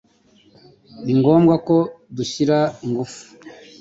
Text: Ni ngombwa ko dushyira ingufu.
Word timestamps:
Ni 1.03 1.13
ngombwa 1.19 1.55
ko 1.67 1.77
dushyira 2.15 2.57
ingufu. 2.85 3.21